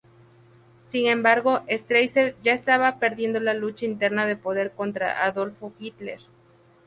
Sin 0.87 1.05
embargo, 1.05 1.61
Strasser 1.69 2.35
ya 2.43 2.53
estaba 2.55 2.97
perdiendo 2.97 3.39
la 3.39 3.53
lucha 3.53 3.85
interna 3.85 4.25
de 4.25 4.35
poder 4.35 4.71
contra 4.71 5.23
Adolf 5.25 5.59
Hitler. 5.77 6.21